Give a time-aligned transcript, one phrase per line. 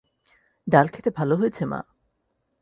[0.67, 1.79] ডাল খেতে ভাল হয়েছে মা।